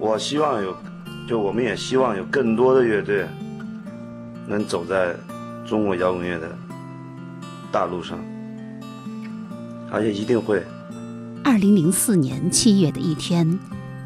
[0.00, 0.76] 我希望有，
[1.28, 3.26] 就我们也希望有更多的乐队
[4.46, 5.16] 能走在
[5.66, 6.48] 中国摇滚乐的
[7.72, 8.18] 大路上，
[9.90, 10.64] 而且一定会。
[11.42, 13.58] 二零零四年七月的一天，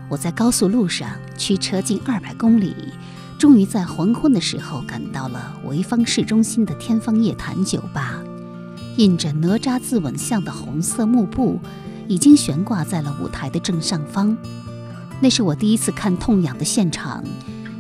[0.09, 2.75] 我在高速路上驱车近二百公里，
[3.39, 8.19] 终于在黄昏的时候赶到了潍坊市中心的天方夜谭酒吧。
[8.97, 11.61] 印着哪吒自刎像的红色幕布
[12.09, 14.37] 已经悬挂在了舞台的正上方。
[15.23, 17.23] 那是我第一次看痛仰的现场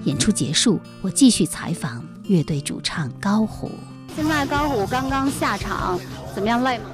[0.04, 3.68] 演出结束，我继续采访乐队主唱高虎。
[4.14, 5.98] 现在高虎刚刚下场，
[6.32, 6.62] 怎么样？
[6.62, 6.84] 累吗？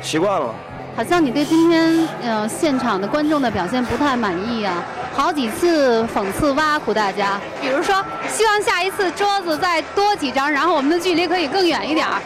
[0.00, 0.54] 习惯了。
[0.96, 4.82] 好像你对今天呃现场的观众的表现不太满意啊，
[5.12, 12.18] 好几次讽刺挖苦大家，比如说希望下一次桌子再多几张，然后我们的距离可以更远一点儿。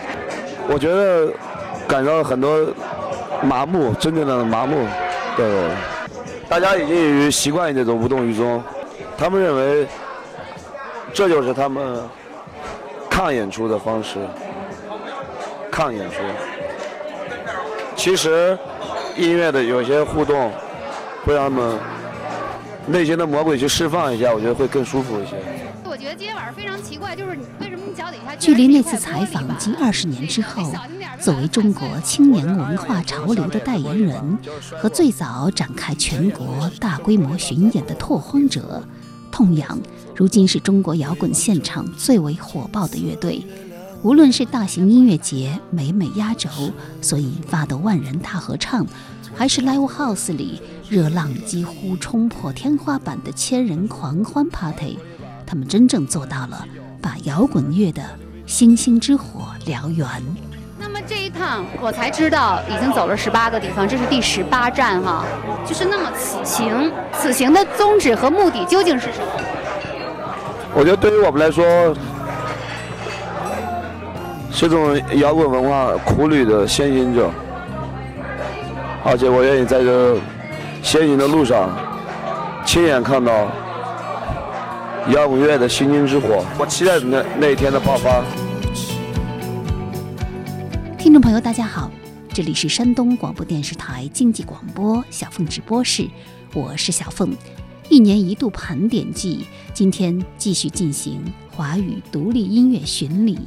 [0.69, 1.29] 我觉得
[1.89, 2.73] 感到很多
[3.43, 4.87] 麻木，真正的麻木。
[5.37, 5.45] 对，
[6.49, 8.63] 大家已经习惯于这种无动于衷，
[9.17, 9.87] 他们认为
[11.13, 12.01] 这就是他们
[13.11, 14.19] 看演出的方式，
[15.71, 16.17] 看演出。
[17.97, 18.57] 其实
[19.17, 20.53] 音乐的有些互动
[21.25, 21.79] 会让他们
[22.87, 25.37] 内心的魔鬼去释放一下，我觉得会更舒服一些。
[26.17, 28.37] 今天晚上非常奇怪，就是你为什么你脚底下？
[28.37, 30.73] 距离那次采访近二十年之后，
[31.21, 34.39] 作为中国青年文化潮流的代言人
[34.81, 38.81] 和最早展开全国大规模巡演的拓荒者，
[39.33, 39.77] 痛仰
[40.15, 43.45] 如今是中国摇滚现场最为火爆的乐队。
[44.03, 46.49] 无论是大型音乐节美美压轴
[47.01, 48.87] 所引发的万人大合唱，
[49.35, 54.99] 还是 Live House 里热浪几乎冲破天花板的千人狂欢 Party，
[55.47, 56.65] 他们真正做到了
[57.01, 58.03] 把摇滚乐的
[58.47, 60.07] 星星之火燎原。
[60.79, 65.25] 那么这一趟我才知道已经走了十八个地方，这是第十八站哈。
[65.67, 69.27] 就是那么此行，此行的宗旨和目的究竟是什么？
[70.75, 71.95] 我觉得对于我们来说。
[74.57, 77.29] 是种摇滚文化苦旅的先行者，
[79.03, 80.17] 而且我愿意在这
[80.81, 81.71] 先行的路上，
[82.65, 83.49] 亲眼看到
[85.09, 86.45] 摇滚乐的星星之火。
[86.59, 88.25] 我期待那那一天的爆发。
[90.97, 91.91] 听众朋友，大家好，
[92.33, 96.09] 这里是山东广播电视台经济广播小凤直播室，
[96.55, 97.37] 我是小凤。
[97.91, 99.45] 一年一度盘点季，
[99.75, 103.39] 今天继续进行华语独立音乐巡礼。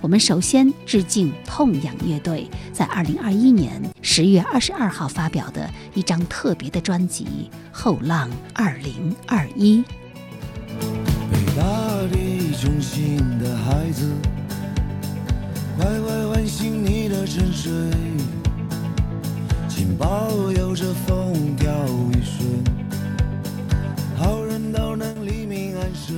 [0.00, 7.24] 我们首先致敬痛仰乐队在二零二一年十月二十二号发表的一张特别的专辑
[7.70, 9.78] 《后浪二零二一》。
[11.30, 11.62] 被大
[12.12, 14.10] 地中心的孩子，
[15.76, 17.72] 快快唤醒你的沉睡，
[19.68, 21.72] 请保佑这风调
[22.12, 22.64] 雨顺，
[24.16, 26.14] 好人都能黎明安身。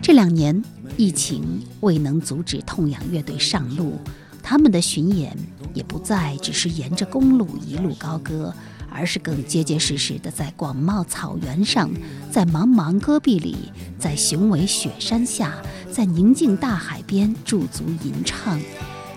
[0.00, 0.62] 这两年。
[0.98, 3.98] 疫情未能阻止痛仰乐队上路，
[4.42, 5.34] 他们的巡演
[5.72, 8.54] 也不再只是沿着公路一路高歌，
[8.94, 11.90] 而是更结结实实的在广袤草原上，
[12.30, 13.56] 在茫茫戈壁里，
[13.98, 15.54] 在雄伟雪山下，
[15.90, 18.60] 在宁静大海边驻足吟唱。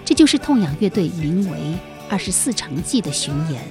[0.03, 1.57] 这就是痛仰乐队名为
[2.09, 3.61] 《二十四城记》的巡演。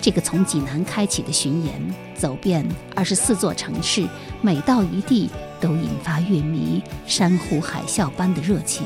[0.00, 4.06] 这个从济南开启的巡演，走遍二十四座城市，
[4.42, 5.30] 每到一地。
[5.58, 8.84] 都引发乐迷山呼海啸般的热情。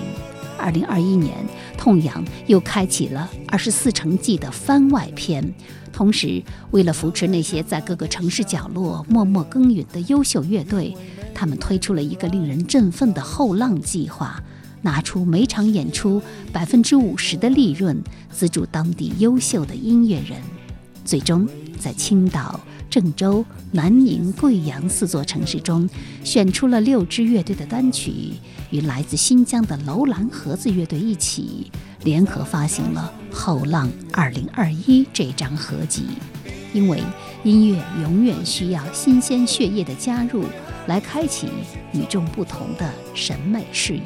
[0.60, 1.34] 二零二一年，
[1.76, 5.42] 痛仰又开启了《二十四城记》的番外篇。
[5.92, 10.94] 同时，为了扶持那些在各个城市角落默默耕耘的优秀乐队，
[11.34, 14.40] 他们推出了一个令人振奋的后浪计划，
[14.82, 16.22] 拿出每场演出
[16.52, 18.00] 百分之五十的利润，
[18.30, 20.40] 资助当地优秀的音乐人。
[21.04, 21.48] 最终，
[21.80, 22.60] 在青岛。
[22.90, 25.88] 郑州、南宁、贵阳四座城市中，
[26.24, 28.32] 选出了六支乐队的单曲，
[28.70, 31.70] 与来自新疆的楼兰盒子乐队一起
[32.02, 36.06] 联合发行了《后浪二零二一》这张合集。
[36.72, 37.00] 因为
[37.44, 40.44] 音乐永远需要新鲜血液的加入，
[40.88, 41.48] 来开启
[41.92, 44.02] 与众不同的审美视野。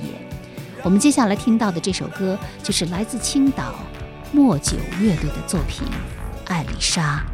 [0.83, 3.77] 我们接下来听到的这首歌，就是来自青岛
[4.31, 5.89] 莫九乐队的作品
[6.45, 7.25] 《艾丽莎》。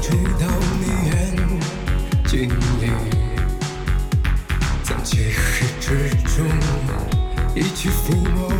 [0.00, 0.46] 触到
[0.80, 1.12] 你眼
[2.26, 2.48] 睛
[2.80, 2.90] 里，
[4.82, 6.36] 在漆黑之中
[7.54, 8.50] 一起抚摸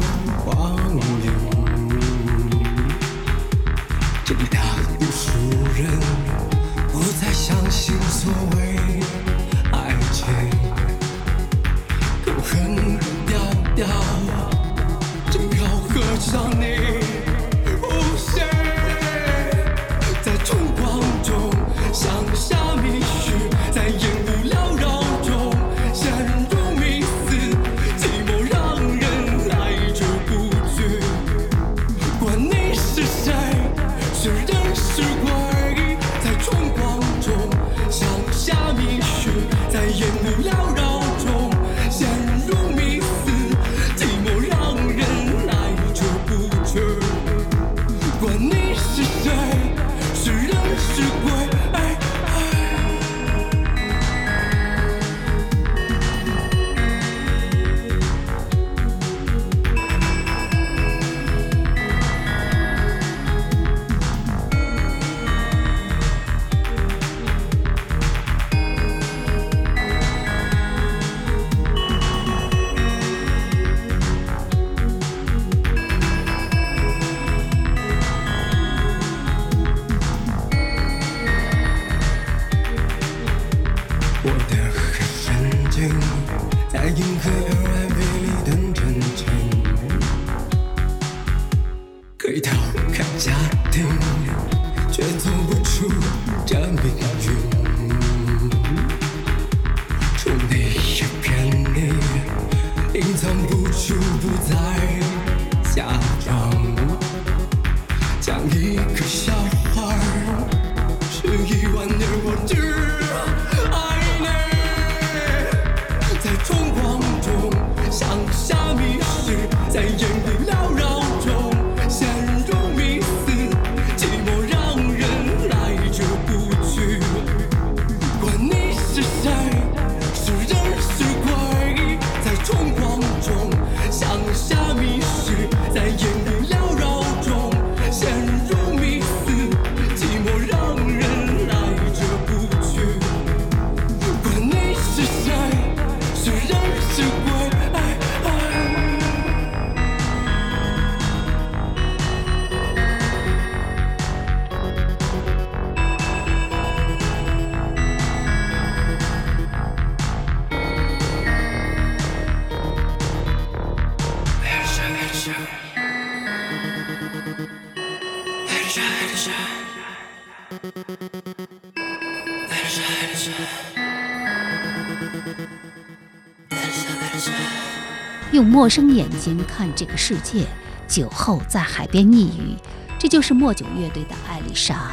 [178.52, 180.47] 陌生眼睛看这个世界，
[180.87, 182.54] 酒后在海边一语，
[182.99, 184.90] 这就是莫九乐队的艾丽莎。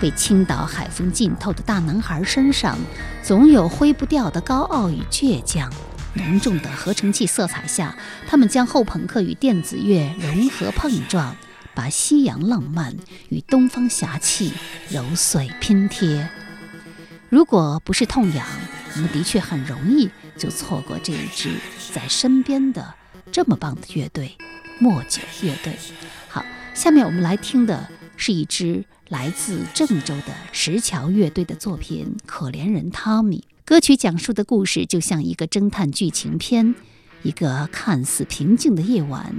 [0.00, 2.78] 被青岛海风浸透的大男孩身上，
[3.22, 5.70] 总有挥不掉的高傲与倔强。
[6.14, 7.94] 浓重的合成器色彩下，
[8.26, 11.36] 他们将后朋克与电子乐融合碰撞，
[11.74, 12.96] 把西洋浪漫
[13.28, 14.54] 与东方侠气
[14.88, 16.26] 揉碎拼贴。
[17.28, 18.46] 如果不是痛痒，
[18.94, 21.50] 我们的确很容易就错过这一支
[21.92, 22.94] 在身边的
[23.30, 24.36] 这么棒的乐队——
[24.80, 25.74] 莫九乐队。
[26.28, 33.44] 好，下面我们来听的是一支来自郑州的石桥乐队的作品《可怜人汤米》。
[33.64, 36.74] 歌曲讲述的故事就像一个侦探剧情片，
[37.22, 39.34] 一个看似平静的夜晚，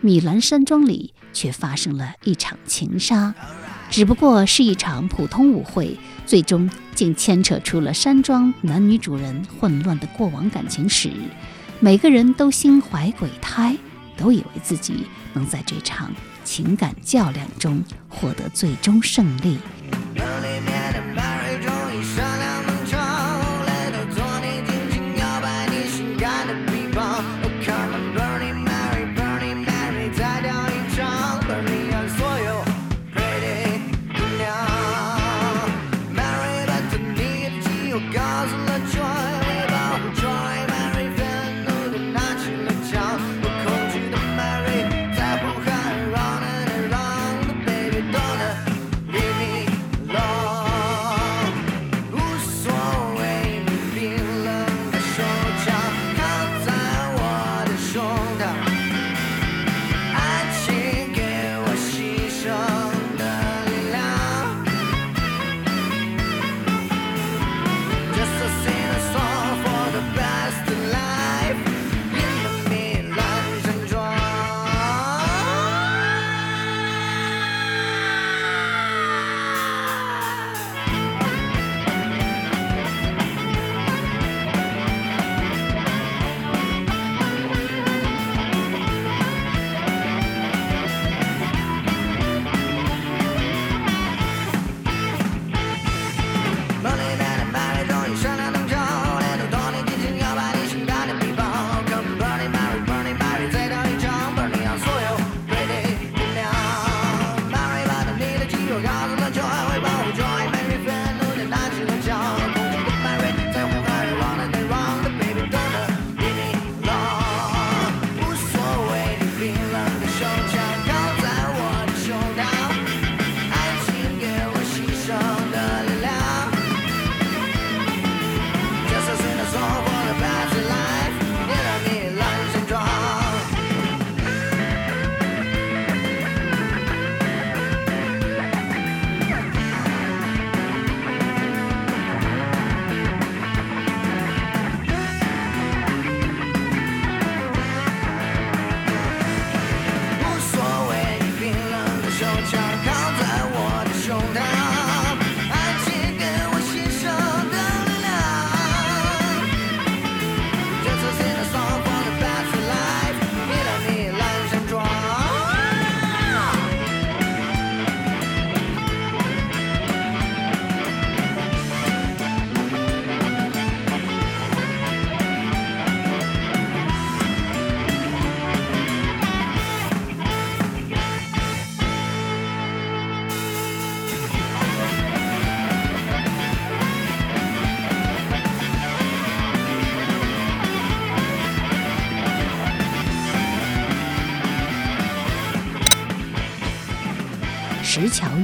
[0.00, 3.34] 米兰山庄里却发生了一场情杀。
[3.90, 11.10] 只不过是一场普通舞会，最终竟牵扯出了山庄男女主人混乱的过往感情史。
[11.80, 13.76] 每个人都心怀鬼胎，
[14.16, 16.10] 都以为自己能在这场
[16.42, 19.58] 情感较量中获得最终胜利。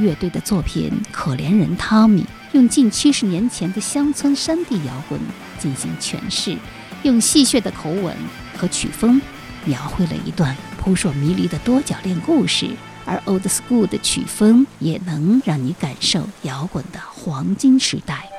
[0.01, 5.21] 乐队的作品《可怜人汤米》，用近七十年前的乡村山地摇滚
[5.59, 6.57] 进行诠释，
[7.03, 8.17] 用戏谑的口吻
[8.57, 9.21] 和曲风
[9.65, 12.69] 描绘了一段扑朔迷离的多角恋故事。
[13.07, 18.30] 而 Old School 的曲风也能让你感受摇滚的黄金时代。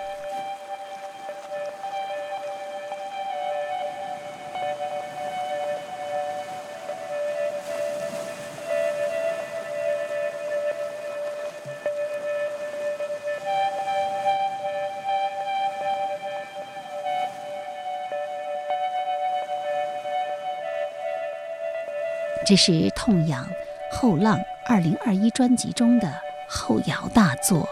[22.52, 23.48] 这是痛仰
[23.94, 26.14] 后浪二零二一专辑中的
[26.50, 27.60] 后摇大作《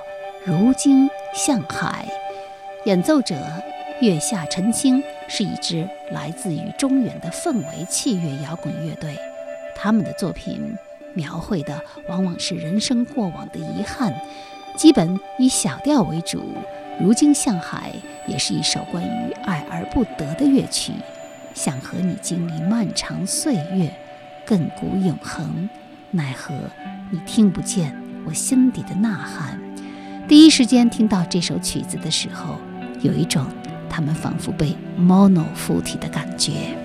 [0.45, 2.07] 如今向海》，
[2.88, 3.36] 演奏者
[4.00, 9.19] 月下晨星是一支来自于中原的氛围器乐摇滚乐队。
[9.75, 10.74] 他们的作品
[11.13, 14.13] 描绘的往往是人生过往的遗憾，
[14.77, 16.39] 基本以小调为主。
[17.01, 17.91] 《如今向海》
[18.31, 20.93] 也是一首关于爱而不得的乐曲，
[21.53, 23.91] 想和你经历漫长岁月。
[24.49, 25.69] 亘古永恒，
[26.09, 26.55] 奈何
[27.11, 29.59] 你听不见我心底的呐喊。
[30.27, 32.55] 第一时间听到这首曲子的时候，
[32.99, 33.45] 有一种
[33.87, 36.75] 他们仿佛被 mono 附体的感觉。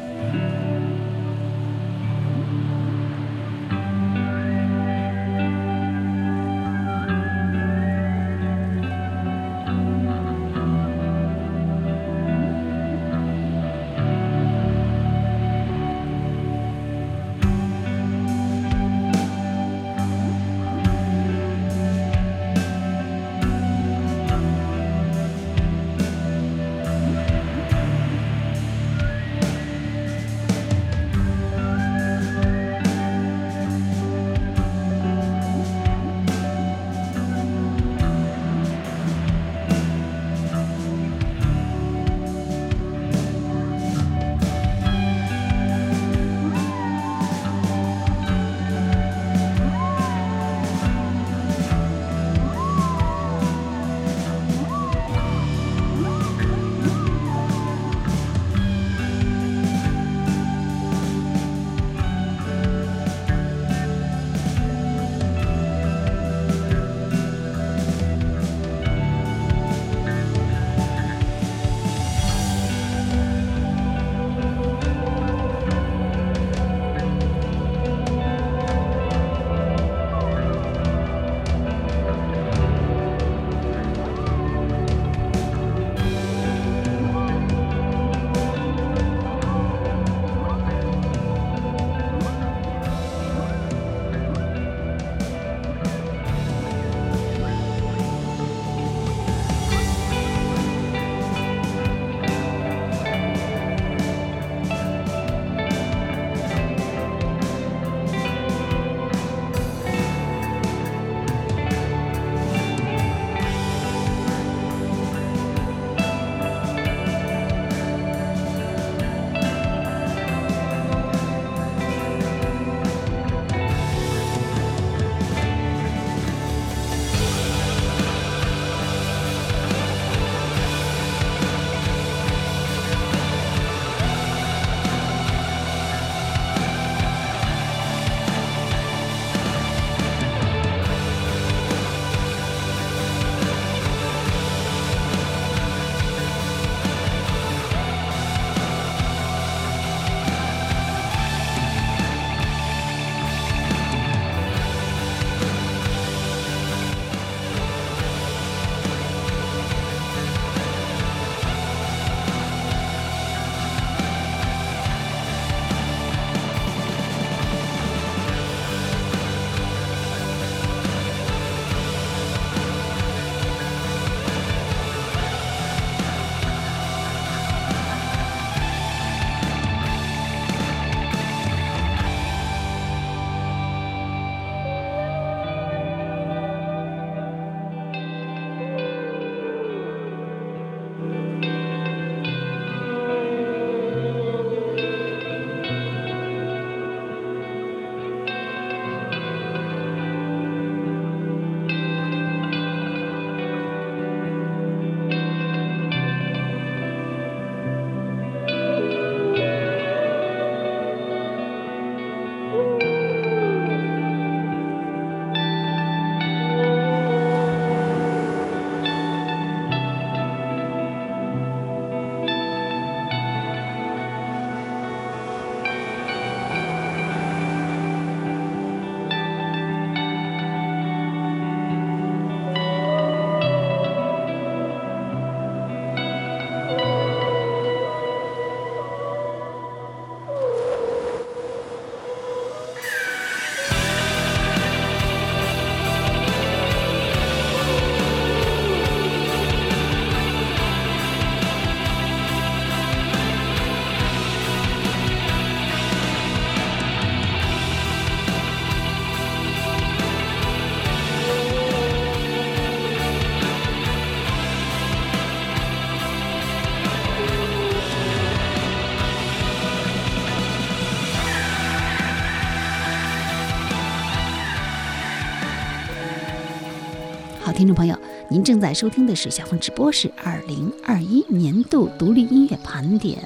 [277.64, 277.98] 听众朋友，
[278.28, 283.18] 您正在收听的是小凤直播室二零二一年度独立音乐盘点。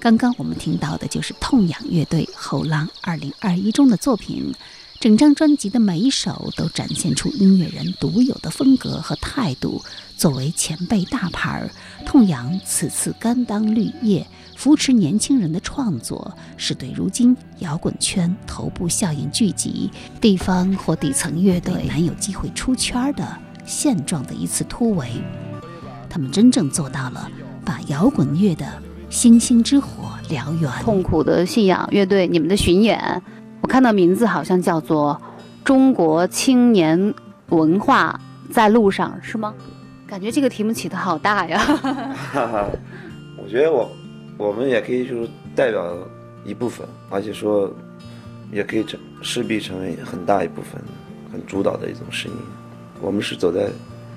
[0.00, 4.52] 刚刚我们听到的就是痛仰乐队《后浪》二零二一中的作品。
[4.98, 9.80] 整张专辑的每一首都展现出音乐人独有的风格和态度。
[10.16, 11.70] 作为前辈大牌儿，
[12.04, 19.88] 痛仰此次甘当绿叶，扶持年轻人的创作，是对如今摇滚圈头部效应聚集、
[20.20, 25.08] 地方或底层乐队难有机会出圈的现状的一次突围。
[26.08, 27.28] 他们真正做到了
[27.64, 28.64] 把摇滚乐的
[29.10, 30.70] 星星之火燎原。
[30.82, 33.22] 痛苦的信仰乐队，你们的巡演，
[33.60, 35.20] 我看到名字好像叫做
[35.62, 37.12] “中国青年
[37.48, 38.18] 文化
[38.50, 39.52] 在路上”，是吗？
[40.06, 41.58] 感觉这个题目起得好大呀！
[41.58, 42.66] 哈哈，
[43.42, 43.90] 我觉得我
[44.38, 45.92] 我们也可以就是代表
[46.44, 47.68] 一部分，而且说
[48.52, 50.80] 也可以成势必成为很大一部分、
[51.32, 52.38] 很主导的一种声音。
[53.00, 53.68] 我们是走在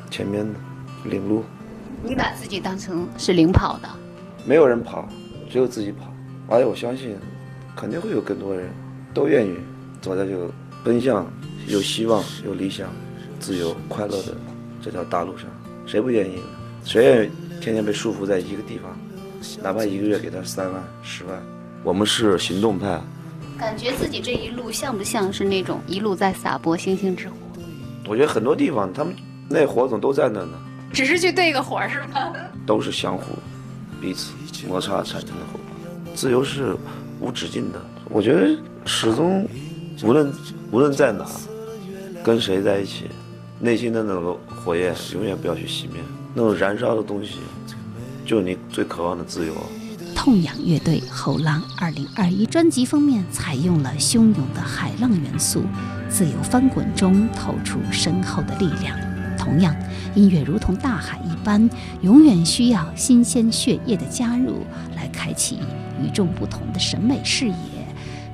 [0.09, 0.59] 前面的
[1.05, 1.43] 领路，
[2.03, 3.89] 你把自己当成是领跑的，
[4.45, 5.07] 没有人跑，
[5.49, 6.11] 只有自己跑。
[6.47, 7.15] 而且我相信，
[7.75, 8.69] 肯定会有更多人
[9.13, 9.55] 都愿意
[10.01, 10.49] 走在这个
[10.83, 11.25] 奔向
[11.67, 12.89] 有希望、有理想、
[13.39, 14.35] 自由、快乐的
[14.81, 15.47] 这条大路上。
[15.85, 16.43] 谁不愿意呢？
[16.83, 17.29] 谁愿意
[17.61, 18.97] 天天被束缚在一个地方？
[19.61, 21.41] 哪怕一个月给他三万、十万，
[21.83, 22.99] 我们是行动派。
[23.57, 27.35] 感觉自己这一路像不像是那种一路在撒播星星之火？
[28.09, 29.15] 我觉得很多地方他们
[29.47, 30.57] 那火种都在那呢，
[30.91, 32.33] 只是去对个火是吗？
[32.65, 33.37] 都是相互
[34.01, 34.33] 彼此
[34.67, 36.15] 摩擦产生的火花。
[36.15, 36.75] 自由是
[37.21, 39.47] 无止境的，我觉得始终
[40.01, 40.33] 无论
[40.71, 41.23] 无论在哪，
[42.23, 43.05] 跟谁在一起，
[43.59, 46.01] 内心的那个火焰永远不要去熄灭，
[46.33, 47.37] 那种燃烧的东西，
[48.25, 49.53] 就是你最渴望的自由。
[50.21, 55.63] 痛仰乐队《后浪》二零二一专辑封面采用了汹涌的海浪元素，
[56.09, 58.99] 自由翻滚中透出深厚的力量。
[59.37, 59.73] 同样，
[60.15, 61.69] 音乐如同大海一般，
[62.01, 65.59] 永远需要新鲜血液的加入，来开启
[66.03, 67.55] 与众不同的审美视野，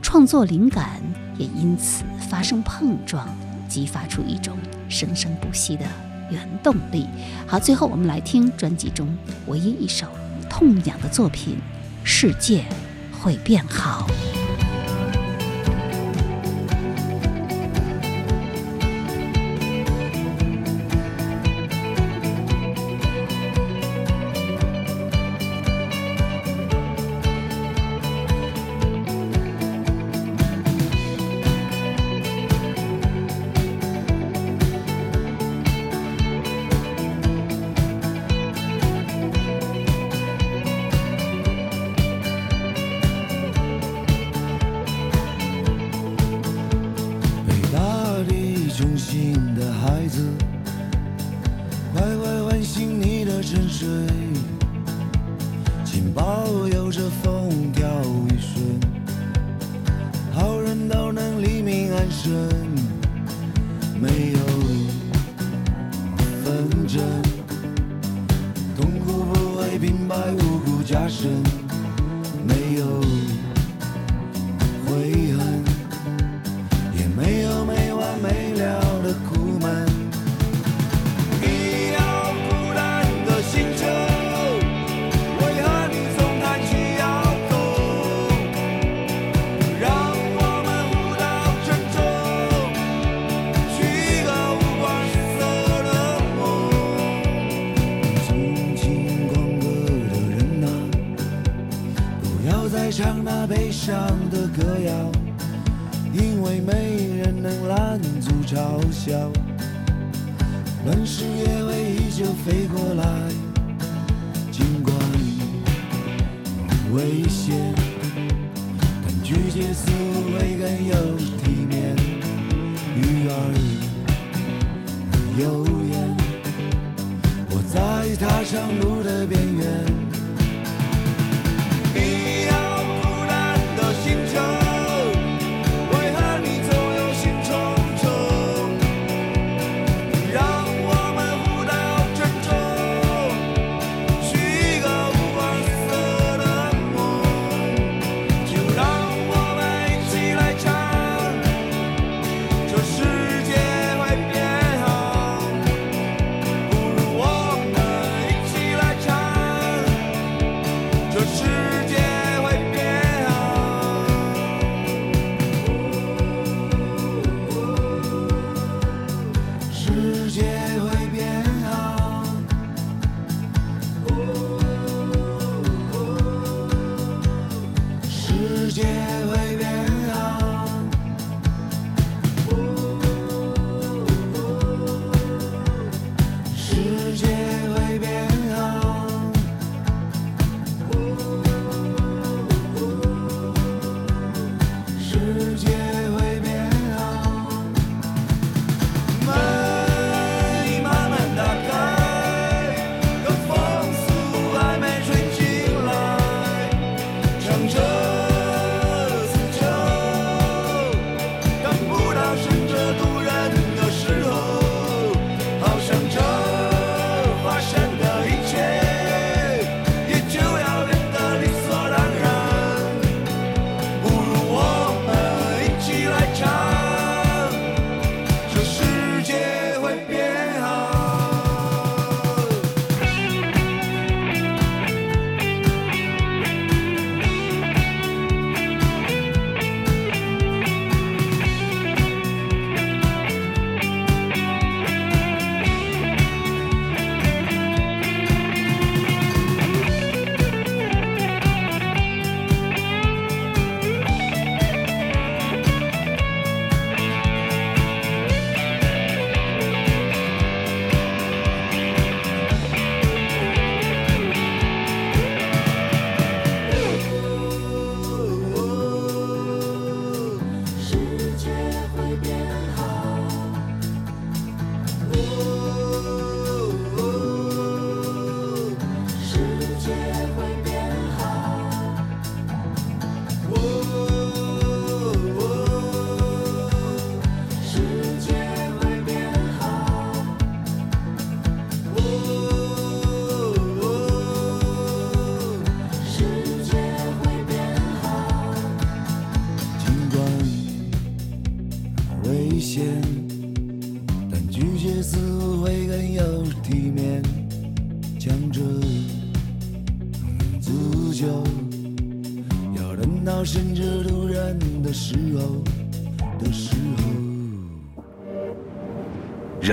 [0.02, 1.00] 创作灵感
[1.38, 3.30] 也因此发生碰撞，
[3.69, 4.58] 激发出一种
[4.89, 5.86] 生生不息的
[6.32, 7.06] 原动力。
[7.45, 9.08] 好，最后我们来听专辑中
[9.45, 10.08] 唯一一首
[10.50, 11.60] 痛仰的作品。
[12.06, 12.63] 世界
[13.12, 14.08] 会变好。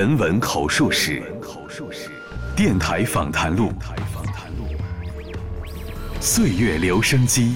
[0.03, 1.23] 人文口述史，
[2.57, 3.71] 电台访谈录，
[6.21, 7.55] 岁月留声机，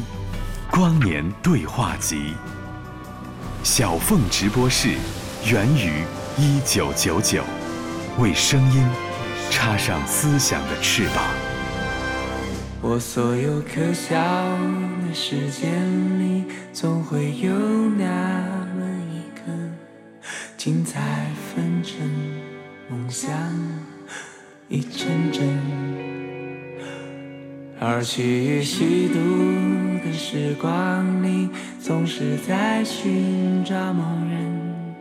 [0.70, 2.34] 光年对话集，
[3.64, 4.90] 小凤直播室，
[5.44, 6.04] 源于
[6.38, 7.42] 一九九九，
[8.20, 8.86] 为声音
[9.50, 11.24] 插上思想的翅膀。
[12.80, 14.14] 我所有可笑
[15.04, 18.06] 的时间里，总会有那
[18.76, 19.50] 么一刻，
[20.56, 21.98] 精彩纷呈，
[23.26, 23.36] 梦想
[24.68, 25.44] 一阵阵。
[27.78, 29.18] 而趋于虚度
[30.04, 31.48] 的时光里，
[31.80, 34.94] 总是在寻找某人，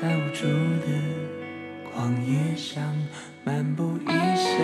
[0.00, 0.46] 在无助
[0.80, 0.88] 的
[1.94, 2.82] 旷野上
[3.44, 4.54] 漫步一生。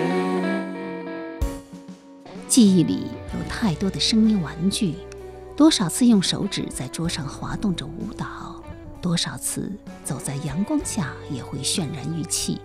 [2.49, 4.95] 记忆里有太多的声音玩具，
[5.57, 8.60] 多少次用手指在桌上滑动着舞蹈，
[9.01, 9.71] 多少次
[10.05, 12.61] 走在阳光下也会渲染欲气。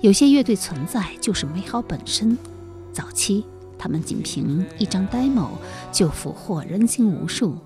[0.00, 2.36] 有些乐队存在就是美好本身。
[2.92, 3.44] 早期，
[3.78, 5.48] 他们仅凭一张 demo
[5.92, 7.56] 就俘获人心无数。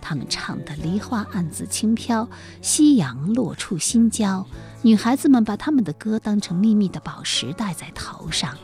[0.00, 2.28] 他们唱的“梨花暗自轻飘，
[2.60, 4.46] 夕阳落处心焦”，
[4.82, 8.56] 女孩子们把他们的歌当成秘密的宝石戴在头上。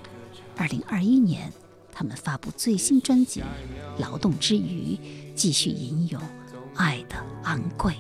[0.57, 1.53] 二零二一年。
[1.92, 3.42] 他们发布最新专辑
[3.99, 4.94] 《劳动之余》，
[5.35, 6.18] 继续吟咏
[6.75, 7.94] 爱的昂贵。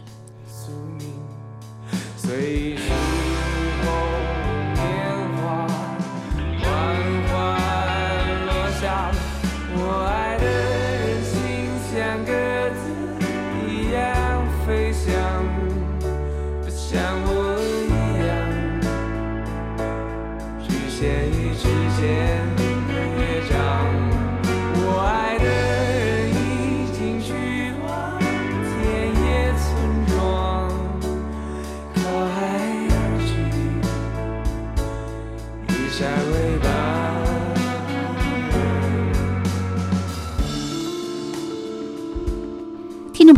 [2.16, 3.19] 随时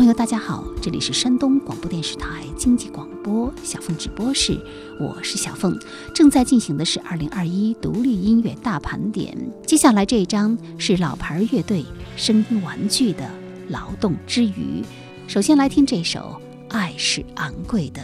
[0.03, 4.61] 朋友，大家好，这里是山东广播电视台经济广播小凤直播室，
[4.99, 5.79] 我是小凤。
[6.12, 9.33] 正在进行的是二零二一独立音乐大盘点，
[9.65, 11.85] 接下来这一章是老牌乐队
[12.17, 13.31] 声音玩具的
[13.69, 14.83] 劳动之余。
[15.29, 16.37] 首先来听这首
[16.75, 18.03] 《爱是昂贵的》。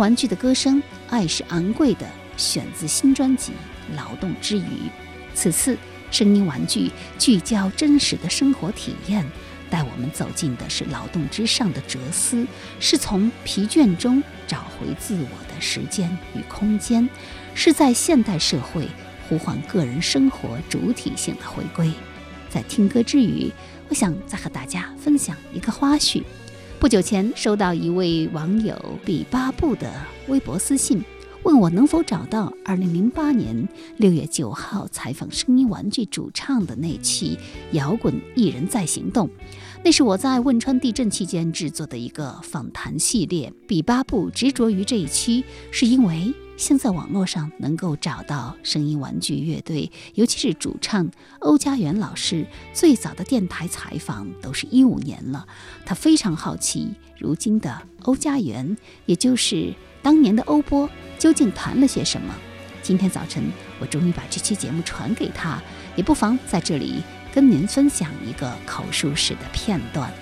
[0.00, 0.78] 玩具的歌声
[1.10, 3.52] 《爱是昂贵的》选自新专辑
[3.96, 4.62] 《劳动之余》。
[5.34, 5.76] 此次
[6.10, 9.22] 声音玩具聚焦真实的生活体验，
[9.68, 12.46] 带我们走进的是劳动之上的哲思，
[12.80, 17.06] 是从疲倦中找回自我的时间与空间，
[17.54, 18.88] 是在现代社会
[19.28, 21.92] 呼唤个人生活主体性的回归。
[22.48, 23.52] 在听歌之余，
[23.90, 26.22] 我想再和大家分享一个花絮。
[26.80, 29.92] 不久前收到一位网友比巴布的
[30.28, 31.04] 微博私信，
[31.42, 37.36] 问我能否找到2008年6月9号采访声音玩具主唱的那期
[37.76, 39.28] 《摇滚艺人在行动》。
[39.84, 43.52] 那是我在汶川地震期间制作的一个访谈系列。
[43.68, 55.48] 比巴布执着于这一期，是因为现在网络上能够找到声音玩具乐队，尤其是主唱欧家园老师最早的电台采访都是一五年了。
[55.86, 60.86] 他非常好奇，如今的欧家园，也就是当年的欧波，
[61.18, 62.34] 究竟谈了些什么？
[62.82, 63.42] 今天早晨，
[63.80, 65.58] 我终于把这期节目传给他，
[65.96, 70.12] 也不妨在这里跟您分享一个口述史的片段。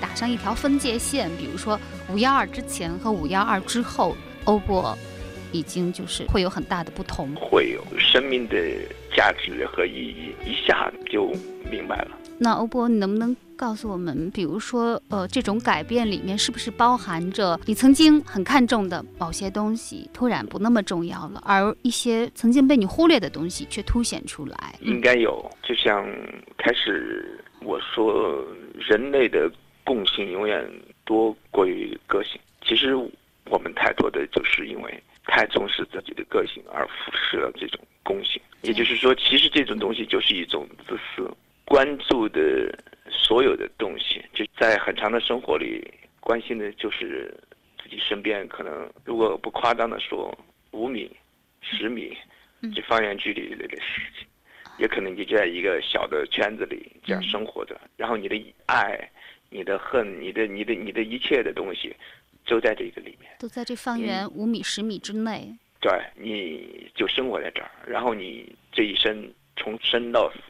[0.00, 1.78] 打上一条分界线，比如说
[2.10, 4.96] 五幺二之前和五幺二之后，欧博
[5.52, 7.34] 已经就是会有很大的不同。
[7.36, 8.56] 会有生命的
[9.16, 11.32] 价值和意义，一下就
[11.70, 12.10] 明白了。
[12.38, 24.74] 那欧波，你能不能告诉我们，比如说，呃，这种改变里面是不是包含着你曾经很看重的某些东西突然不那么重要了，而一些曾经被你忽略的东西却凸显出来？
[24.82, 26.04] 应该有，就像
[26.58, 29.50] 开始我说，人类的
[29.86, 30.68] 共性永远
[31.06, 32.38] 多过于个性。
[32.66, 32.94] 其实
[33.46, 38.42] 我们太多的就是因为太重视自己的个性而忽视了这种共性。
[38.62, 41.32] 也就是说，其实这种东西就是一种自私。
[41.64, 42.40] 关注的
[43.10, 45.84] 所有的东西，就在很长的生活里，
[46.20, 47.32] 关心的就是
[47.82, 50.36] 自己身边可能，如果不夸张的说，
[50.70, 51.10] 五米、
[51.60, 52.16] 十米
[52.74, 54.26] 这方圆距离里的事情，
[54.78, 59.10] 也可能你就在一个小的圈子里这样生活着，然后你的爱、
[59.56, 61.96] 你的恨、你的、你的、你的一切的东西，
[62.46, 63.30] 都在这个里面。
[63.38, 65.48] 都在这方圆五米、十米之内。
[65.80, 70.40] 对，你就生活在这儿，然后你这一生从生到死，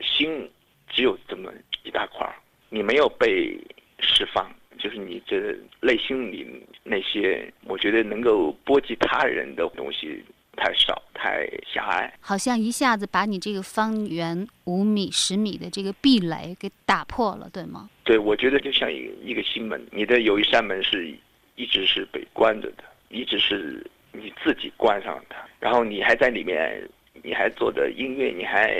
[0.00, 0.50] 心。
[0.92, 1.52] 只有这么
[1.84, 2.34] 一大块儿，
[2.68, 3.56] 你没有被
[4.00, 6.44] 释放，就是你这内心里
[6.82, 10.20] 那些，我觉得能够波及他人的东西
[10.62, 12.12] 太少，太狭隘。
[12.20, 17.88] 好像一下子把你这个方圆五米、十米的这个壁垒给打破了，对吗？
[18.04, 21.12] 对，我觉得就像一个一个心门，你的有一扇门是
[21.56, 26.86] 一直是被关着的，一直是你自己关上的，然后你还在里面，
[27.22, 28.70] 你还做着音乐，你还。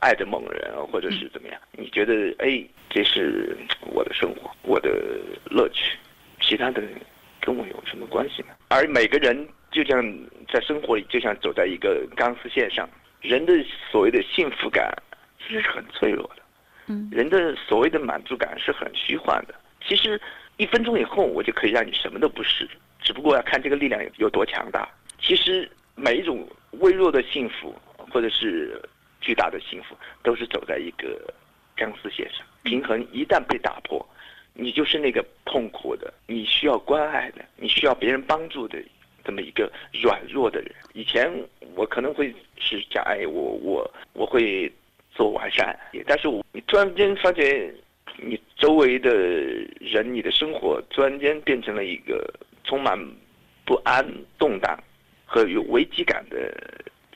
[0.00, 1.60] 爱着某人，或者是怎么样？
[1.72, 5.18] 你觉得，哎，这是我的生活，我的
[5.50, 5.96] 乐趣，
[6.40, 6.82] 其他的
[7.40, 8.48] 跟我有什么关系呢？
[8.68, 10.02] 而每个人就像
[10.52, 12.88] 在生活里，就像走在一个钢丝线上，
[13.20, 13.52] 人的
[13.90, 14.92] 所谓的幸福感
[15.38, 16.42] 其实是很脆弱的，
[16.86, 19.54] 嗯，人的所谓的满足感是很虚幻的。
[19.86, 20.20] 其实
[20.56, 22.68] 一分钟以后，我就可以让你什么都不是，
[23.00, 24.88] 只不过要看这个力量有有多强大。
[25.20, 26.48] 其实每一种
[26.80, 27.74] 微弱的幸福，
[28.10, 28.80] 或者是。
[29.22, 31.22] 巨大的幸福都是走在一个
[31.76, 34.04] 钢丝线上，平衡一旦被打破，
[34.54, 38.82] 你就是那个痛苦的，你需要关爱的，你需要别人帮助的
[39.24, 39.70] 这么一个
[40.02, 40.72] 软弱的人。
[40.94, 41.30] 以前
[41.74, 44.70] 我可能会是讲，哎，我我我会
[45.12, 47.72] 做完善，但是我你突然间发觉，
[48.16, 49.10] 你周围的
[49.80, 52.32] 人，你的生活突然间变成了一个
[52.64, 52.98] 充满
[53.64, 54.06] 不安、
[54.38, 54.78] 动荡
[55.24, 56.52] 和有危机感的。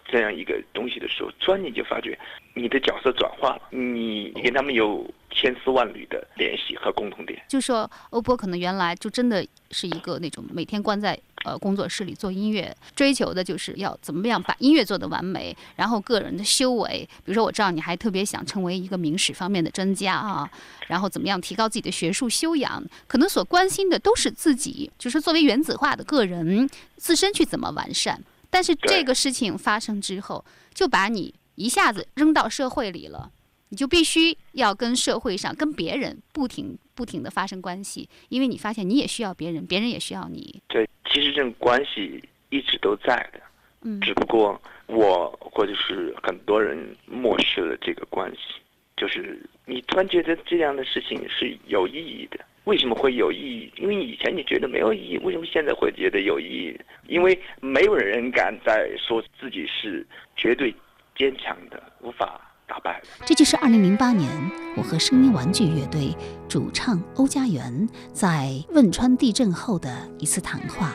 [0.07, 2.17] 这样一个东西的时候，突然你就发觉
[2.53, 7.43] 你的角色转化了，你你跟他们有千丝万缕的联系和共同点。
[7.49, 20.51] 就说欧波可能原来就真的是一个那种每天关在呃工作室里做音乐，追求的就是要怎么样把音乐做得完美，然后个人的修为，比如说我知道你还特别想成为一个明史方面的专家啊，
[20.89, 28.21] 然后怎么样提高自己的学术修养，可能所关心的都是自己，就是作为原子化的个人自身去怎么完善。
[28.51, 33.31] 但是这个事情发生之后，就把你一下子扔到社会里了，
[33.75, 40.63] 你就必须要跟社会上、跟别人不停、不停的发生关系，因为你发现你也需要别人，别人也需要你。
[40.69, 43.41] 对，其实这种关系一直都在的，
[43.83, 48.63] 嗯，只不过我或者是很多人漠视了这个关系，
[48.97, 52.39] 就是你突然觉得这样的事情是有意义的。
[52.67, 53.73] 为什么会有意义？
[53.77, 56.81] 因为以前你觉得没有意义，为什么现在会觉得有意义？
[57.09, 60.07] 因为没有人敢再说自己是
[60.37, 60.73] 绝对
[61.17, 63.03] 坚强的、无法打败。
[63.25, 66.17] 这就是2008年我和声音玩具乐队
[66.49, 70.93] 主唱欧家园在汶川地震后的一次谈话。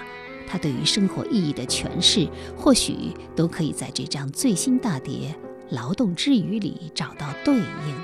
[0.52, 5.36] 他对于生活意义的诠释，或许都可以在这张最新大碟
[5.76, 7.96] 《劳动之余》里找到对应。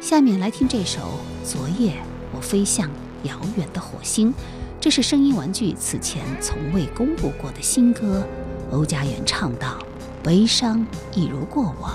[0.00, 1.00] 下面来听这首
[1.48, 1.94] 《昨夜
[2.34, 2.90] 我飞向
[3.22, 4.32] 遥远的火星》，
[4.80, 8.26] 这是声音玩具此前从未公布过的新歌。
[8.72, 9.78] 欧家园唱道
[10.20, 10.84] ：“悲伤
[11.14, 11.94] 一如过往。”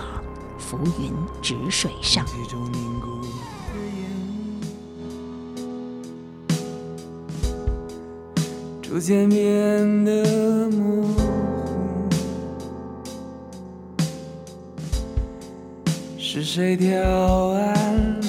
[0.70, 1.12] 浮云
[1.42, 2.24] 止水上。
[8.80, 11.22] 逐渐变得模糊。
[16.20, 18.22] 是谁调暗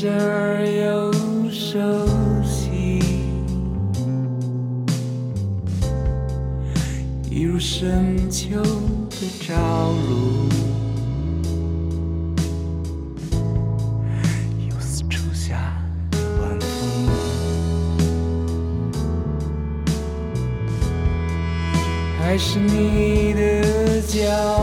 [0.00, 1.12] 这儿又
[1.50, 1.76] 熟
[2.44, 3.00] 悉，
[7.28, 8.62] 一如深秋
[9.10, 10.48] 的朝露，
[14.70, 15.82] 又似初夏
[16.12, 16.68] 的晚风。
[22.20, 24.62] 还是你的脚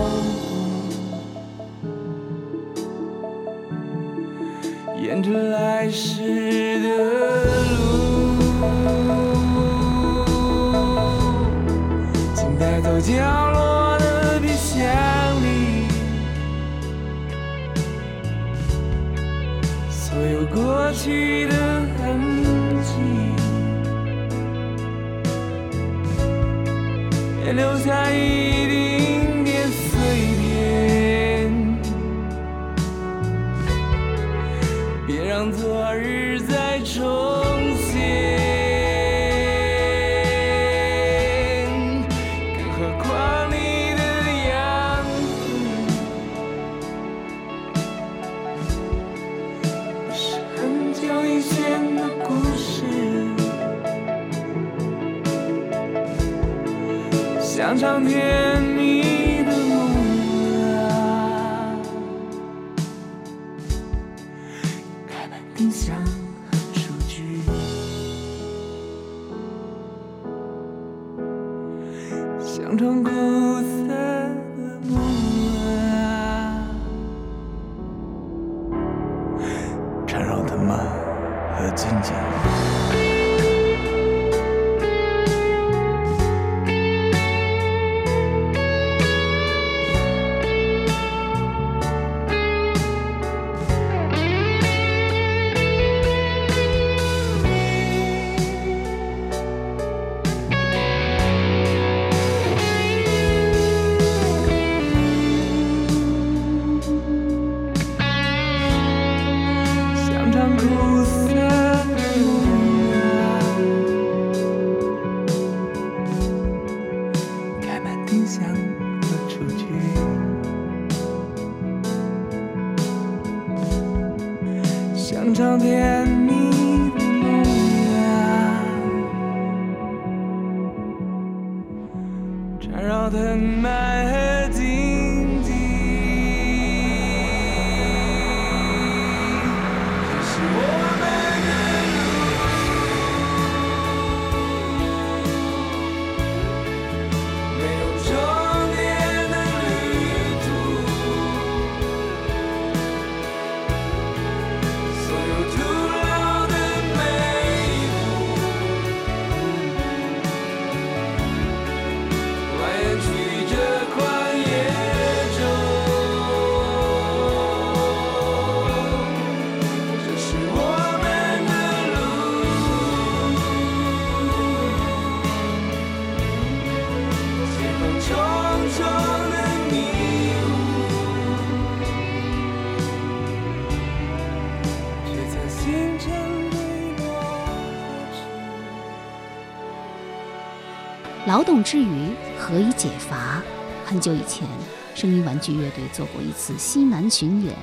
[191.35, 193.43] 劳动之余何以解乏？
[193.85, 194.47] 很久以前，
[194.95, 197.53] 声音玩具乐队做过一次西南巡演，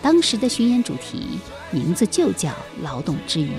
[0.00, 1.40] 当时的巡演主题
[1.72, 2.50] 名字就叫
[2.82, 3.50] 《劳动之余》。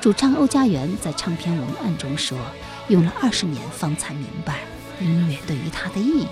[0.00, 2.38] 主唱欧家园在唱片文案中说
[2.86, 4.60] ：“用了二十年方才明白，
[5.00, 6.28] 音乐对于他的意义，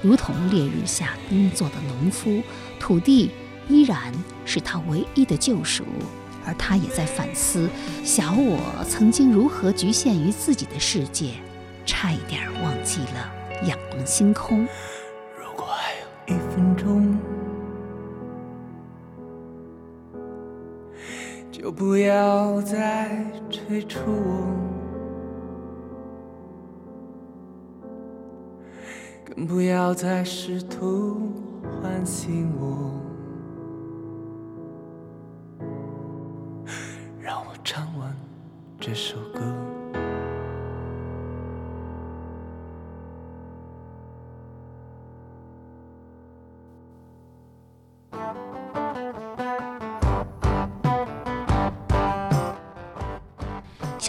[0.00, 2.40] 如同烈日下工作的农夫，
[2.78, 3.32] 土地
[3.68, 5.82] 依然是他唯一的救赎。
[6.44, 7.68] 而他也在反思，
[8.04, 11.30] 小我曾经如何局限于自己的世界，
[11.86, 13.32] 差一点忘记了
[13.66, 14.66] 仰望星空。
[15.38, 17.16] 如果还有一分钟，
[21.50, 24.46] 就不要再催促我，
[29.24, 31.32] 更不要再试图
[31.80, 32.92] 唤醒我。
[37.20, 38.14] 让我唱完
[38.78, 39.65] 这首歌。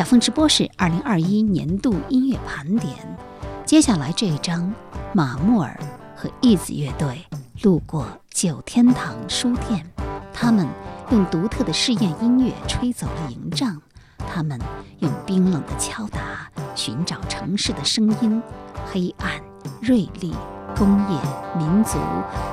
[0.07, 2.95] 风直播室二零二一年度音乐盘点，
[3.65, 4.73] 接下来这一章，
[5.11, 5.77] 马木尔
[6.15, 7.25] 和义子乐队
[7.61, 9.85] 路过九天堂书店，
[10.33, 10.65] 他们
[11.09, 13.81] 用独特的试验音乐吹走了营帐，
[14.33, 14.57] 他们
[14.99, 18.41] 用冰冷的敲打寻找城市的声音，
[18.89, 19.29] 黑暗、
[19.81, 20.33] 锐利、
[20.77, 21.19] 工业、
[21.57, 21.97] 民族，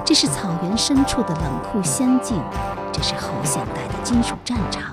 [0.04, 2.36] 这是草原深处的冷酷仙境，
[2.92, 4.92] 这是后现代的金属战场。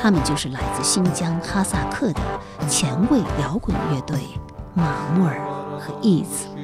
[0.00, 2.20] 他们就是来自新疆哈萨克的
[2.68, 4.18] 前卫摇滚乐队
[4.74, 5.38] 马木尔
[5.78, 6.56] 和 Ease。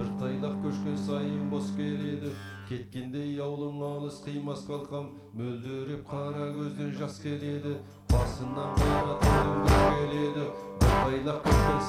[0.00, 2.30] бір тайлақ көшкен сайын бос келеді
[2.68, 7.74] кеткенде аулың алыс қимас қалқам мөлдіреп қара көзден жас келеді
[8.12, 10.46] басынан қиратудың күш келеді
[10.80, 11.82] бір тайлақ көшкен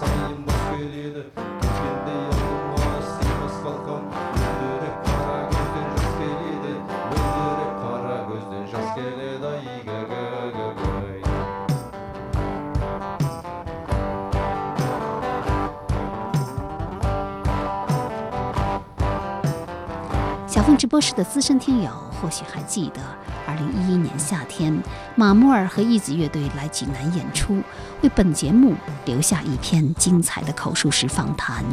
[20.66, 21.88] 凤直播室的资深听友
[22.20, 23.00] 或许还记得，
[23.46, 24.76] 二零一一年夏天，
[25.14, 27.62] 马木尔和义子乐队来济南演出，
[28.02, 31.64] 为本节目留下一篇精彩的口述式访谈。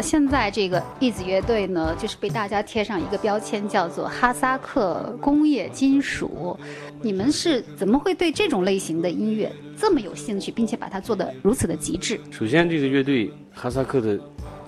[0.00, 6.56] 现在这个义子乐队呢，就是被大家贴上一个标签，叫做哈萨克工业金属。
[7.00, 12.20] 你们是怎么会对这种类型的音乐这么有兴趣，并且把它做得如此的极致？
[12.30, 14.16] 首先，这个乐队哈萨克的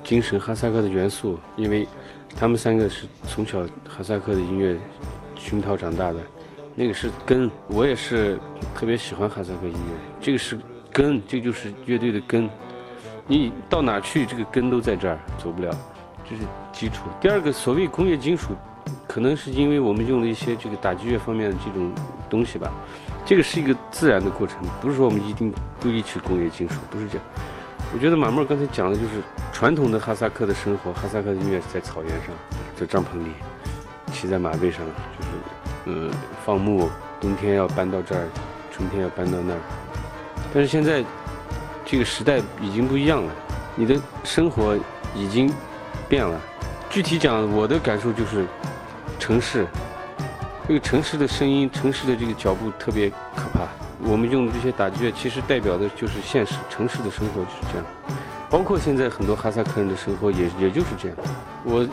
[0.03, 1.87] 精神、哈萨克的元素，因为
[2.37, 4.76] 他们三个是从小哈萨克的音乐
[5.37, 6.18] 熏陶长大的，
[6.74, 7.51] 那个是根。
[7.68, 8.39] 我也是
[8.74, 10.59] 特别喜欢哈萨克音乐，这个是
[10.93, 12.51] 根，这就是乐队的根。
[13.26, 15.74] 你到哪去，这个根都在这儿，走不了，
[16.28, 17.05] 这是基础。
[17.20, 18.51] 第二个，所谓工业金属，
[19.07, 21.93] 可能是因为我们用了一些这个打击乐方面的这种
[22.28, 22.70] 东西吧。
[23.24, 27.26] 这个是一个自然的过程，不是说我们一定故意去工业金属，不是这样。
[27.95, 29.23] 我觉得马默刚才讲的就是
[29.53, 32.35] 传统的哈萨克的生活，哈萨克的音乐是在草原上，
[32.75, 33.31] 在帐篷里，
[34.13, 36.11] 骑在马背上，就是呃
[36.45, 36.91] 放牧，
[37.21, 38.27] 冬天要搬到这儿，
[38.73, 39.61] 春天要搬到那儿。
[40.53, 41.05] 但是现在
[41.85, 43.33] 这个时代已经不一样了，
[43.77, 44.77] 你的生活
[45.15, 45.49] 已经
[46.09, 46.41] 变了。
[46.91, 48.45] 具体讲，我的感受就是
[49.21, 49.69] 城市，
[50.67, 53.69] 这个城市的声音，城市的这个脚步特别可怕。
[54.03, 57.87] 我们用的这些打击乐，其实代表的就是现实，城市的生活就是这样。
[58.51, 61.17] 包括现在很多哈萨克人的生活也也就是这样。
[61.65, 61.87] 我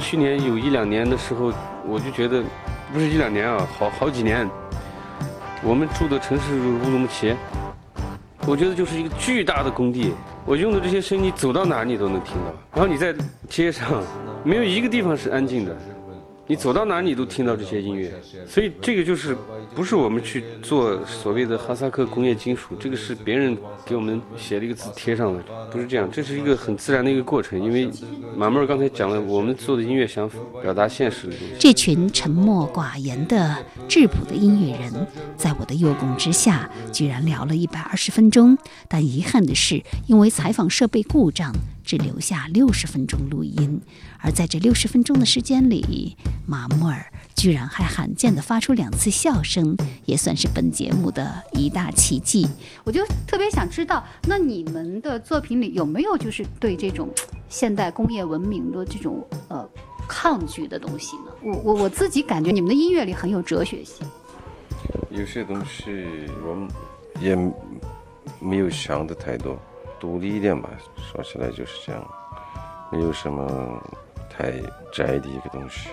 [0.00, 1.52] 去年有一两年的时候，
[1.86, 2.42] 我就觉得，
[2.92, 4.48] 不是一两年啊，好好几年。
[5.62, 7.34] 我们住的城市乌鲁木齐，
[8.46, 10.12] 我觉得就是一个巨大的工地。
[10.44, 12.52] 我用的这些声音，你走到哪你都能听到。
[12.74, 13.14] 然后你在
[13.48, 14.02] 街上，
[14.42, 15.76] 没有一个地方是安静的。
[16.48, 18.12] 你走到哪你都听到这些音乐，
[18.48, 19.36] 所以这个就是
[19.74, 27.62] 不是我们去做所谓的哈萨克工业金属，这个是别人给我们写了一个字贴上的，不是这样，这是一个很自然的一个过程。
[27.62, 27.88] 因为
[28.36, 30.28] 马妹儿刚才讲了，我们做的音乐想
[30.60, 31.54] 表达现实的东西。
[31.60, 33.56] 这群沉默寡言的
[33.88, 38.58] 质朴的音乐人，在我的诱供之下，居然聊了一百二十分钟。
[38.88, 41.52] 但遗憾的是，因为采访设备故障，
[41.92, 43.78] 只留下六十分钟录音。
[44.18, 46.16] 而在这六十分钟的时间里，
[46.46, 47.04] 马木尔
[47.36, 49.76] 居然还罕见地发出两次笑声，
[50.06, 52.48] 也算是本节目的一大奇迹。
[52.82, 57.10] 我就特别想知道，那你们的作品里有没有就是对这种
[57.50, 59.68] 现代工业文明的这种呃
[60.08, 61.24] 抗拒的东西呢？
[61.42, 64.06] 我我我自己感觉你们的音乐里很有哲学性。
[65.10, 66.06] 有些东西
[66.42, 66.68] 我们
[67.20, 67.36] 也
[68.40, 69.60] 没有想的太多，
[70.02, 70.68] 独立一点吧。
[70.96, 72.04] 说起来就是这样，
[72.90, 73.80] 没有什么
[74.28, 74.50] 太
[74.92, 75.90] 窄的一个东西，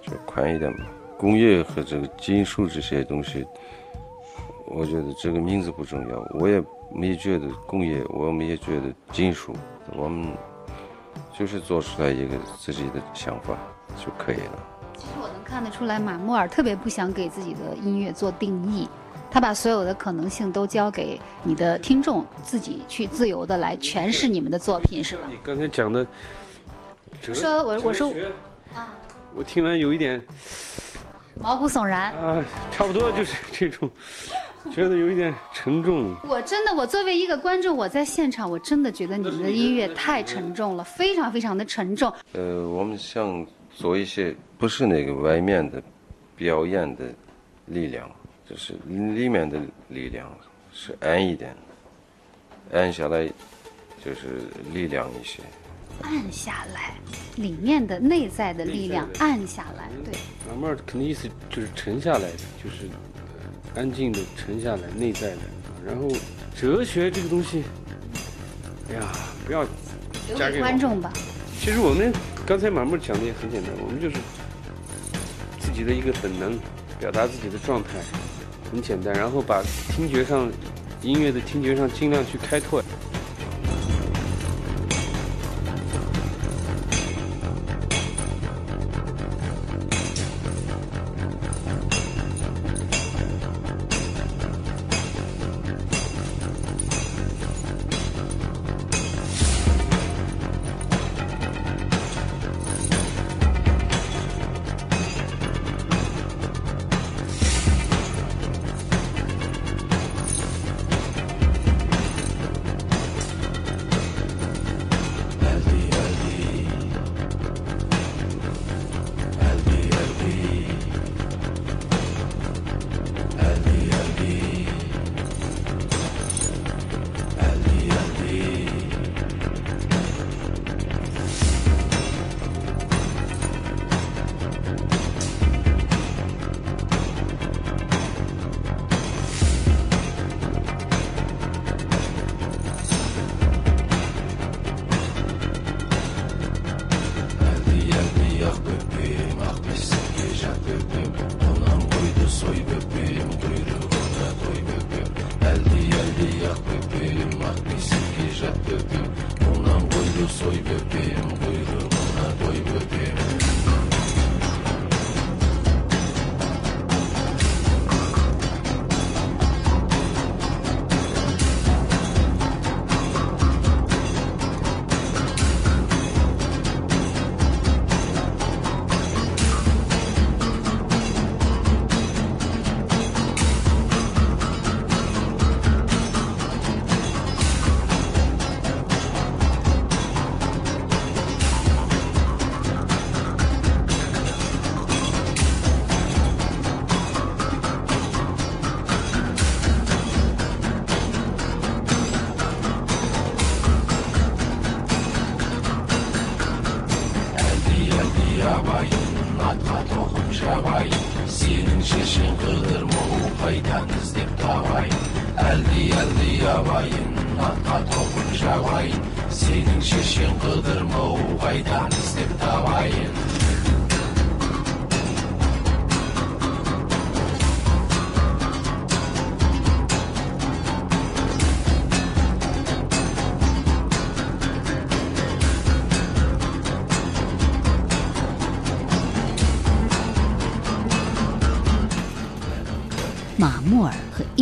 [0.00, 0.84] 就宽一点吧。
[1.18, 3.44] 工业和这个金属这些东西，
[4.66, 6.62] 我觉得这个名字不重要，我也
[6.94, 9.56] 没觉得工业，我们也觉得金属，
[9.96, 10.32] 我们
[11.36, 13.56] 就是做出来一个自己的想法
[13.96, 14.66] 就可以了。
[14.96, 18.88] 其实我能看得出来，马穆尔特别不想给自己的音乐做定义，
[19.32, 25.22] 他把所有的可能性都交给你的听众自己去自由的来诠释你们的作品，是吧？
[25.30, 26.06] 你刚才讲的
[27.22, 28.12] 哲，说我我说
[28.74, 28.94] 啊，
[29.34, 30.22] 我听完有一点
[31.40, 32.12] 毛骨悚然。
[32.12, 33.90] 啊，差不多就是这种，
[34.70, 36.14] 觉得有一点沉重。
[36.28, 42.12] 我真的，我作为一个观众，我在现场，我真的觉得你们的音乐太沉重了，非常非常的沉重。
[42.34, 45.82] 呃，我们想做一些不是那个外面的
[46.36, 47.06] 表演的
[47.64, 48.10] 力量，
[48.48, 50.30] 就是里面的力量
[50.72, 51.54] 是暗一点，
[52.72, 53.26] 暗下来
[54.04, 55.40] 就是力量一些。
[56.02, 56.94] 暗下来，
[57.36, 60.12] 里面的内在的力量暗下来，对。
[60.48, 62.88] 慢慢肯定意思就是沉下来的，就是
[63.74, 65.38] 呃安静的沉下来，内在的。
[65.86, 66.08] 然后
[66.56, 67.62] 哲学这个东西，
[68.90, 69.12] 哎呀，
[69.46, 69.62] 不要
[70.28, 71.12] 留给观众吧。
[71.60, 72.12] 其实我们
[72.46, 74.16] 刚才马木讲的也很简单，我们就是
[75.60, 76.58] 自己的一个本能，
[76.98, 77.90] 表达自己的状态，
[78.72, 80.50] 很简单，然后把听觉上
[81.02, 82.82] 音乐的听觉上尽量去开拓。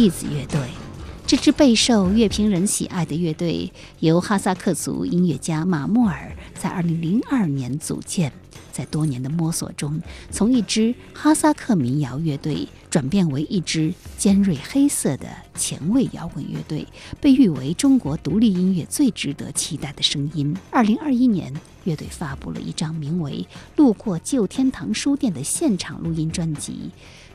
[0.01, 0.61] 尔和义子乐队。
[1.27, 3.71] 这支备受乐评人喜爱的乐队，
[4.01, 8.33] 由哈萨克族音乐家马穆尔在2002年组建。
[8.73, 16.87] 在多年的摸索中，从一支哈萨克民谣乐队转变为一支尖锐黑色的前卫摇滚乐队，
[17.21, 20.57] 被誉为中国独立音乐最值得期待的声音。
[20.73, 21.53] 2021年，
[21.85, 23.47] 乐队发布了一张名为
[23.77, 26.91] 《路过旧天堂书店》的现场录音专辑。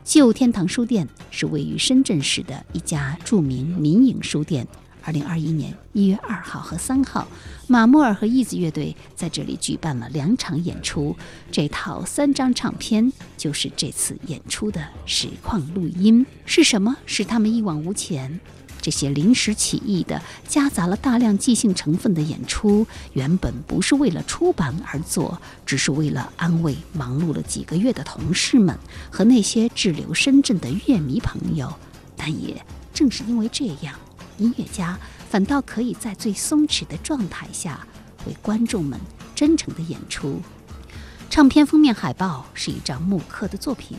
[0.05, 4.65] 旧天堂书店是位于深圳市的一家著名民营书店。
[5.01, 7.27] 二零二一年一月二号和三号，
[7.67, 11.15] 马穆尔和义子乐队在这里举办了两场演出。
[11.51, 16.23] 这套三张唱片就是这次演出的实况录音。
[16.45, 18.39] 是什么使他们一往无前？
[18.85, 28.77] 这些临时起意的、夹杂了大量即兴成分的演出，原本不是为了出版而做，只是为了安慰忙碌了几个月的同事们
[29.09, 31.73] 和那些滞留深圳的乐迷朋友。
[32.15, 32.63] 但也
[32.93, 33.95] 正是因为这样，
[34.37, 34.95] 音乐家
[35.31, 37.87] 反倒可以在最松弛的状态下，
[38.27, 38.99] 为观众们
[39.33, 40.39] 真诚的演出。
[41.27, 43.97] 唱片封面海报是一张木刻的作品，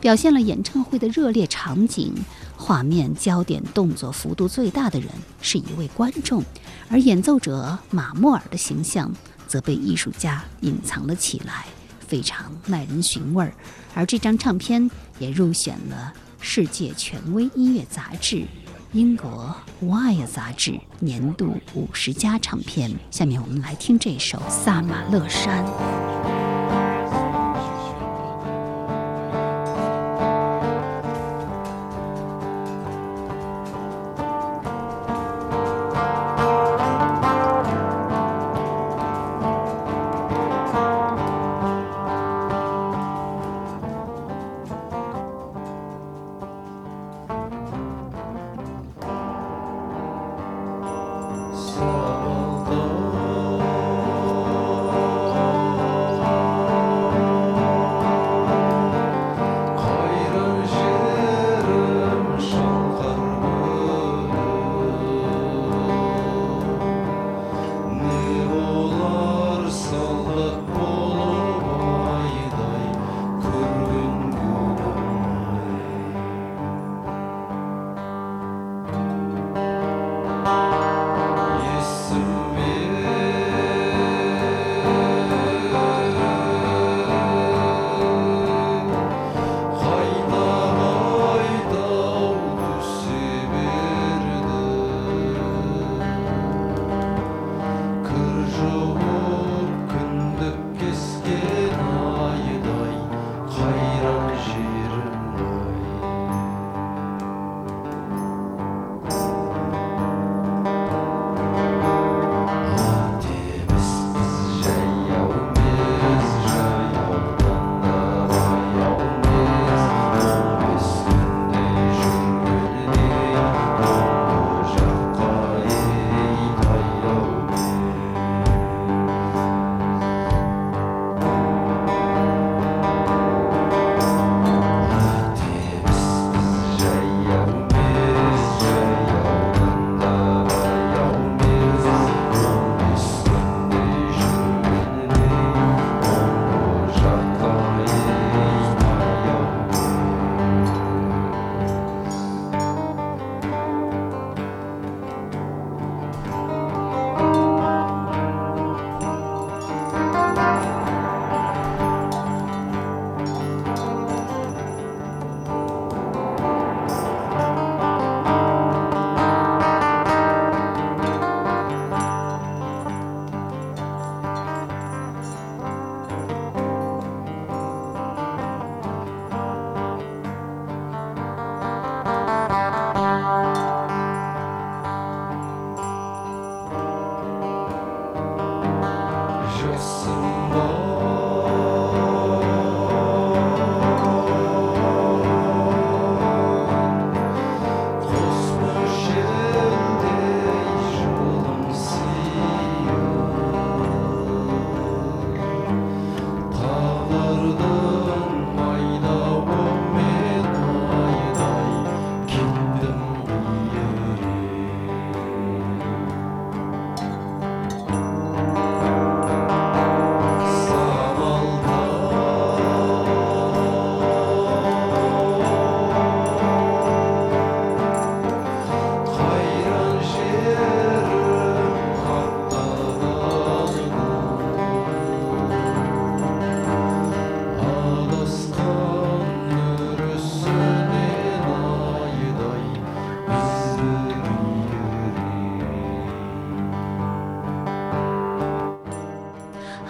[0.00, 2.14] 表现了演唱会的热烈场景。
[2.62, 5.08] 画面焦点动作幅度最大的人
[5.40, 6.44] 是一位观众，
[6.88, 9.12] 而演奏者马莫尔的形象
[9.48, 11.66] 则被艺术家隐藏了起来，
[11.98, 13.52] 非常耐人寻味儿。
[13.94, 14.88] 而这张唱片
[15.18, 18.44] 也入选了世界权威音乐杂志
[18.92, 19.52] 英国
[19.84, 22.96] 《Wire》杂志年度五十佳唱片。
[23.10, 25.64] 下面我们来听这首《萨马勒山》。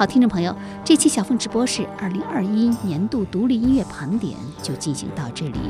[0.02, 0.52] 好，听众朋友，
[0.84, 5.60] 这期小凤直播室二零二一年度独立音乐盘点就进行到这里。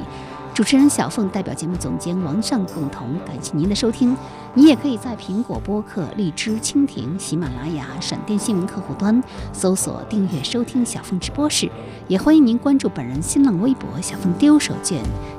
[0.55, 4.17] 主持人小凤代表节目总监王尚共同感谢您的收听。
[4.55, 9.23] 你也可以在苹果播客、荔枝、蜻蜓、喜马拉雅、闪电新闻客户端
[9.53, 11.71] 搜索订阅收听小凤直播室。
[12.09, 14.95] 也欢迎您关注本人新浪微博小凤丢手绢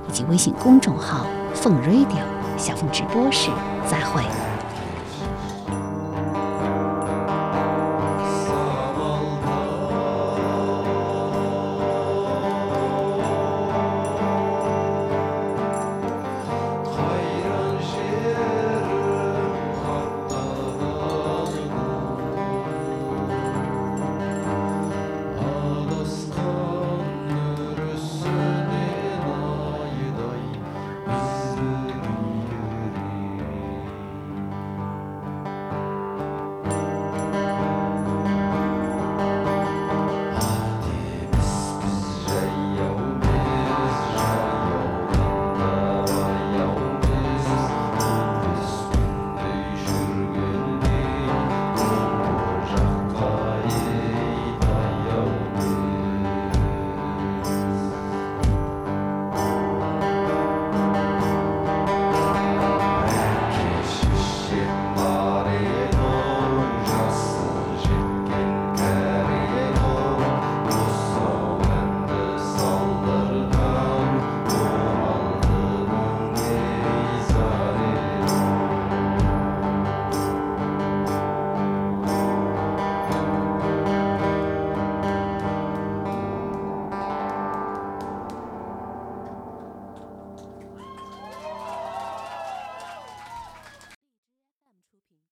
[0.07, 1.25] 以及微信公众号
[1.55, 2.21] 凤 radio
[2.59, 3.49] 小凤直播室。
[3.89, 4.21] 再会。